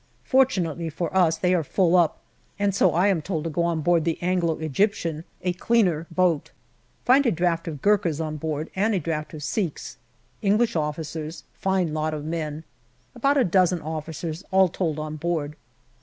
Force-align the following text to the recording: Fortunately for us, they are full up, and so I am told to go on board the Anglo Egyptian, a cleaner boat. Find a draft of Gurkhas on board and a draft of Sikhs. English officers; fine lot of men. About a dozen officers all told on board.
Fortunately 0.23 0.89
for 0.89 1.15
us, 1.15 1.37
they 1.37 1.53
are 1.53 1.63
full 1.63 1.95
up, 1.95 2.17
and 2.57 2.73
so 2.73 2.91
I 2.95 3.05
am 3.05 3.21
told 3.21 3.43
to 3.43 3.51
go 3.51 3.61
on 3.61 3.81
board 3.81 4.03
the 4.03 4.17
Anglo 4.23 4.57
Egyptian, 4.57 5.25
a 5.43 5.53
cleaner 5.53 6.07
boat. 6.09 6.49
Find 7.05 7.23
a 7.27 7.31
draft 7.31 7.67
of 7.67 7.83
Gurkhas 7.83 8.19
on 8.19 8.37
board 8.37 8.71
and 8.75 8.95
a 8.95 8.99
draft 8.99 9.31
of 9.35 9.43
Sikhs. 9.43 9.97
English 10.41 10.75
officers; 10.75 11.43
fine 11.53 11.93
lot 11.93 12.15
of 12.15 12.25
men. 12.25 12.63
About 13.13 13.37
a 13.37 13.43
dozen 13.43 13.79
officers 13.79 14.43
all 14.49 14.69
told 14.69 14.97
on 14.97 15.17
board. 15.17 15.55